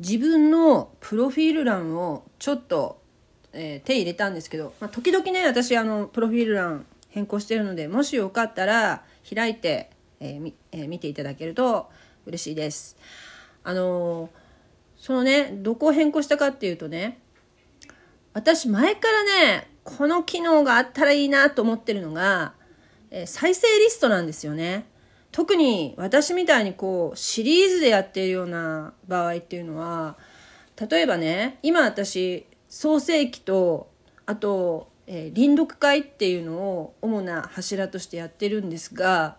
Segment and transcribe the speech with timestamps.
[0.00, 3.02] 自分のプロフィール欄をちょっと、
[3.52, 9.90] えー、手入れたんですけど、まあ、時々ね私あのプロフィール欄変更してるのでもしよかったら開いて、
[10.20, 11.90] えーえー、見ていただけると
[12.26, 12.96] 嬉しいです。
[13.62, 14.30] あのー、
[14.96, 17.18] そのねどこを変更したかっていうとね
[18.32, 22.54] 私前からねこの機能があったらいいなと思ってるのが、
[23.10, 24.86] え、再生リストなんですよね。
[25.32, 30.16] 特に私みたいにこうシリーズでやっているような場合っていうのは
[30.90, 33.90] 例えばね今私創世記と
[34.26, 39.36] あと、えー、臨読会っていうのを主な柱としてやってるんですが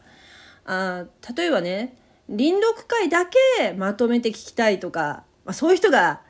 [0.65, 1.97] あ例えばね
[2.29, 6.21] 臨読会だけまとめて聞きたいとか、まあ、そういう人が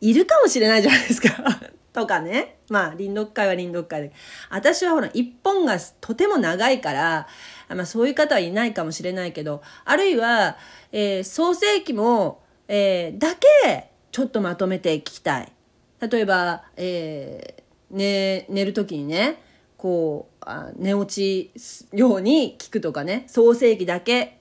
[0.00, 1.30] いるかもしれないじゃないですか
[1.92, 2.58] とかね。
[2.68, 4.12] まあ、臨読会は臨読会で。
[4.48, 7.26] 私はほら、一本がとても長いから、
[7.74, 10.56] まあそういう方はいないかもしれないけど、あるいは、
[10.92, 15.52] えー、創世記も、えー、だけちょっとまとめて聞きたい。
[16.00, 19.42] 例えば、えー、ね、寝る時にね、
[19.76, 21.50] こう、あ寝落ち
[21.92, 24.38] ように聞くとかね、創世記だけ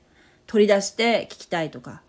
[0.47, 2.01] 取り出して聞きたいとか。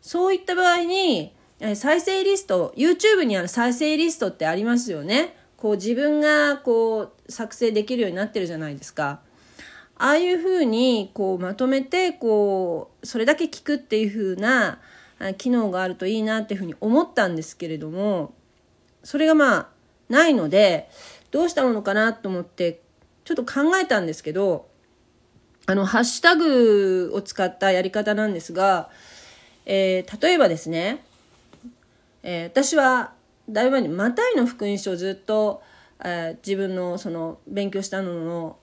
[0.00, 1.36] そういった場合に、
[1.74, 9.20] 再生リスト YouTube にある再生リストってありますよねこう自分がこう作成できるようになってるじゃないですか
[9.98, 14.78] ああいうふうにこうまとめてこうそれだけ聞くっていうふうな
[15.38, 18.34] 機能があるといいなっていうふうに思ったんですけれども
[19.02, 19.68] それがまあ
[20.08, 20.90] ないので
[21.30, 22.80] どうしたものかなと思って
[23.24, 24.68] ちょっと考えたんですけど
[25.66, 28.90] あのハッシュタグを使ったやり方なんですが、
[29.64, 31.02] えー、例えばですね
[32.28, 33.12] えー、私は
[33.48, 35.62] だいぶ前にマタイの福音書をずっと、
[36.04, 38.56] えー、自分のその勉強したのの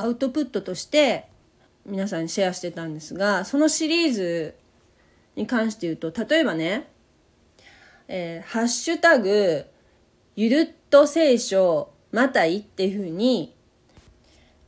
[0.00, 1.26] アウトプットとして
[1.86, 4.54] 皆さんにシェアしてたんですがそのシリーズ
[5.36, 6.88] に関して言うと例えばね
[8.08, 9.64] 「えー、ハッシュタグ
[10.36, 13.54] ゆるっと聖書マタイ」っていうふうに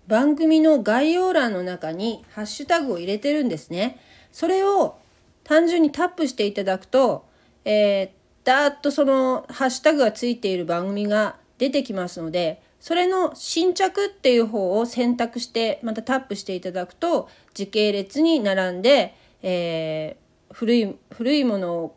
[0.06, 3.98] 番組の概要欄の中にハッシュタグを入れてるんですね。
[4.32, 4.96] それを
[5.44, 7.24] 単純にタップしていただくと、
[7.64, 8.10] えー、
[8.44, 21.94] だーっとそのハッシュタグがついている番組が出てきますのでそれの新着っていう方を選択してまたタップしていただくと時系列に並んで、えー、古い古いもの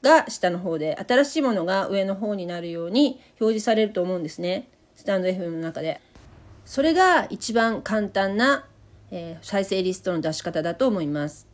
[0.00, 6.00] が下の方で新しいものが上の方になるように表示されると思うんですねスタンド FM の中で。
[6.64, 8.64] それが一番簡単な、
[9.10, 11.46] えー、再生リストの出し方だと思います。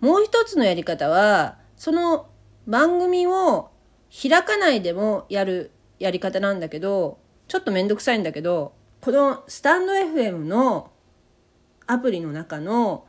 [0.00, 2.26] もう一つのやり方はその
[2.66, 3.70] 番組を
[4.10, 7.18] 開かないでもやるやり方なんだけど
[7.48, 10.90] ちょっとめんどくさいんだけどこのスタンド FM の
[11.86, 13.06] アプリの中の、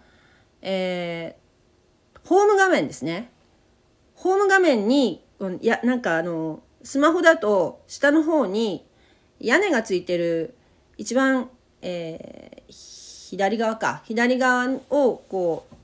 [0.62, 3.32] えー、ホーム画面ですね。
[4.14, 5.24] ホーム画面に
[5.62, 8.86] いやなんかあのスマホだと下の方に
[9.40, 10.56] 屋根がついてる
[10.98, 11.50] 一番、
[11.82, 12.72] えー、
[13.30, 14.02] 左側か。
[14.06, 15.76] 左側をこう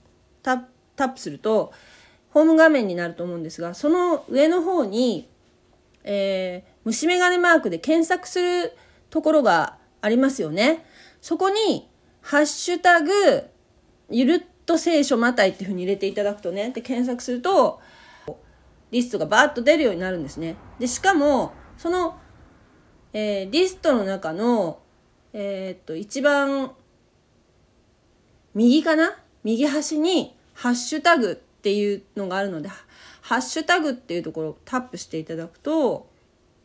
[0.41, 0.66] タ
[0.97, 1.73] ップすると
[2.31, 5.29] ホーム画面になると思うんですが、その上の方に、
[6.03, 8.74] えー、虫眼鏡マークで検索する
[9.09, 10.86] ところがありますよね。
[11.22, 11.90] そこに、
[12.22, 13.12] ハッシュタグ、
[14.09, 17.80] ゆるっと聖書またいっていうふうに入れていただくとね、で検索すると、
[18.92, 20.56] リストがバーッと出るようになるんですね。
[20.80, 22.18] で、しかも、その、
[23.13, 24.81] えー、リストの中の、
[25.34, 26.72] えー、っと、一番、
[28.53, 29.18] 右かな？
[29.44, 32.69] 右端に、ハッシュタグっていうのがあるので
[33.22, 36.10] ハッシュタグっていうところをタップしていただくと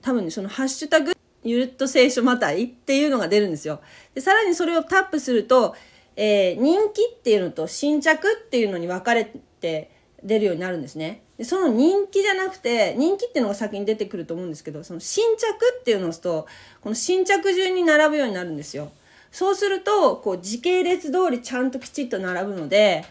[0.06, 3.80] 多分ねそのハッシュタグゆるっと聖書またいっていうのが出るんですよ。
[4.14, 5.74] でさらにそれをタップすると、
[6.14, 9.90] えー、人気っていうのと新着っていうのに分かれて
[10.22, 11.22] 出るようになるんですね。
[11.38, 15.42] でその人気じゃなくて人気っていうのが先に出てくると思うんですけどその新着
[15.80, 16.46] っていうのを押すと
[16.80, 18.92] この新着順に並ぶようになるんですよ。
[19.32, 23.04] そうするとこう時系列通りちゃんときちっと並ぶので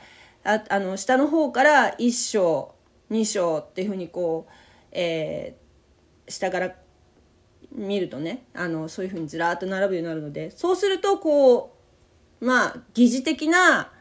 [0.45, 2.73] ああの下の方から1章
[3.11, 4.51] 2章っていうふうにこう、
[4.93, 6.73] えー、下から
[7.75, 11.75] 見るとねあのそういうふうにずらっと並ぶようになるのでそうするとこ
[12.41, 13.91] うまあ疑似的な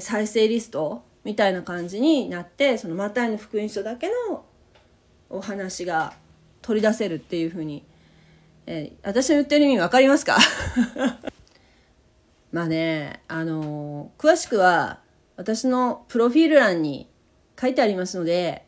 [0.00, 4.44] 再生リストみたいな感じになってそのマタイの福音書だけの
[5.30, 6.14] お話が
[6.60, 7.84] 取り出せるっていうふうに、
[8.66, 10.38] えー、私の言ってる意味分かりますか？
[12.52, 15.00] まあねあのー、詳しくは
[15.36, 17.08] 私のプロフィール欄に
[17.60, 18.66] 書いてありますので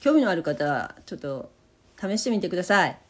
[0.00, 1.50] 興味のある方はちょっと
[2.00, 3.01] 試してみてください。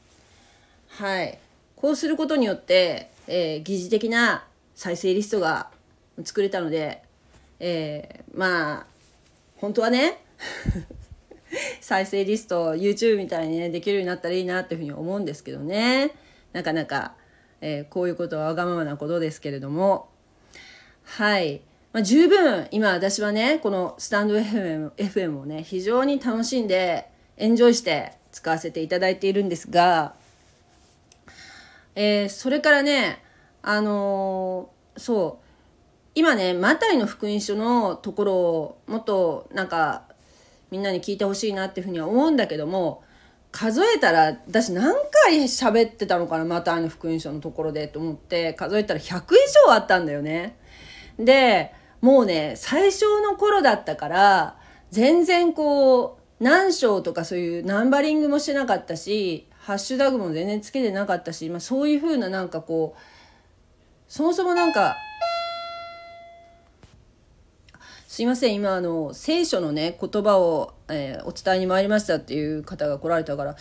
[0.98, 1.38] はい。
[1.74, 4.44] こうすることによって、えー、疑似的な
[4.74, 5.70] 再生リストが
[6.22, 7.02] 作れたので、
[7.60, 8.86] えー、まあ、
[9.56, 10.18] 本当はね
[11.80, 16.10] 再生リスト YouTube みたいにねできるようになったらいいなっていうふうに思うんですけどね。
[16.52, 17.14] なかなか、
[17.62, 20.08] えー、こういうことはわがままなことですけれども。
[21.04, 21.62] はい、
[21.92, 27.08] まあ、十分今私はねこのスタンド FM, FM をね非常に楽しんで
[27.38, 30.14] エンジョイして使わせていただいているんですが、
[31.94, 33.22] えー、それからね
[33.62, 35.46] あのー、そう
[36.14, 40.04] 今ねマタイの福音書のところをもっとなんか
[40.70, 43.02] みんなに聞いてほしいなっていうふうには思うんだけども
[43.52, 44.94] 数えたら私何
[45.26, 49.20] 回喋ってたのかなマタイの福音書のところでと思って数えたら100以
[49.66, 50.56] 上あったんだよね。
[51.18, 54.56] でもうね最初の頃だったから
[54.90, 63.00] 全然こう何章とかそういうナンバリングもしてなかったしハッシュタグも全然つけてなかったし、まあ、そういうふうななんかこう
[64.08, 64.96] そもそもなんか
[68.08, 73.56] すいません今あの聖書のね言葉を、えー、お伝えに参りましたっていう方が来られたから、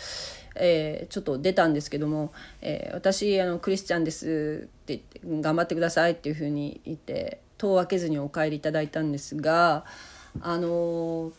[0.56, 9.86] えー、ちょっと出たんですけども、えー、私あのクリスチャンですって言って頑張ってくださいっていうふうに言って戸を開けずにお帰りいただいたんですが
[10.42, 11.32] あの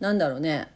[0.00, 0.72] なんだろうね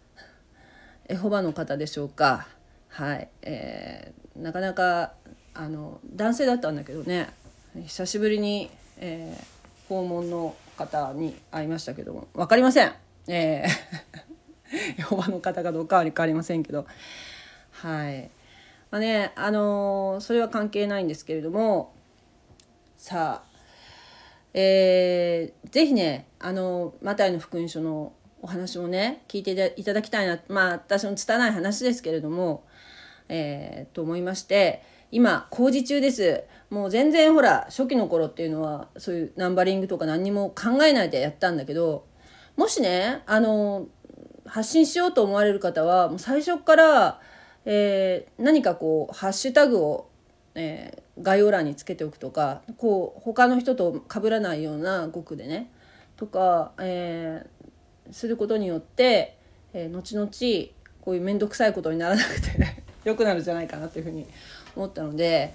[1.09, 2.54] エホバの方でしょうか。
[2.95, 5.15] はい、えー、なかなか
[5.53, 7.29] あの男性だったんだけどね。
[7.87, 12.29] 久しぶりに、えー、訪問の方に会いましたけども。
[12.35, 12.93] 分かりません。
[13.27, 16.87] えー、 ヨバの方かどうかは分かりませんけど。
[17.73, 18.31] はい。
[18.93, 21.93] まあねあのー、それは関係ないんですけれども。
[22.97, 23.55] さあ
[24.53, 28.13] えー、ぜひねあのマタイの福音書の
[28.45, 32.67] お話もね聞いていただきたいなまあ私の拙い話ですけれども、
[33.31, 36.45] えー、と思いまして今工事中です。
[36.69, 42.05] もう全然ほら初期の頃っていうのはそういうナンバリングとか何にも考えないでやったんだけど
[42.57, 43.87] もしねあの
[44.45, 47.21] 発信しようと思われる方はもう最初から、
[47.65, 50.11] えー、何かこうハッシュタグを、
[50.55, 55.71] えー、概要欄につけておくとかこう他の人と被らないような語句でね
[56.17, 57.54] とか、えー、
[58.11, 59.37] することによって、
[59.73, 60.29] えー、後々
[61.01, 64.27] こういう面倒くさいことにならなくて 良くなるんじゃないかなというふうに
[64.75, 65.53] 思ったので、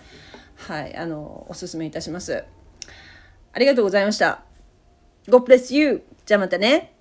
[0.56, 2.44] はい、あの、おすすめいたします。
[3.52, 4.44] ありがとうございました。
[5.28, 6.04] God bless you!
[6.26, 6.94] じゃあまたね。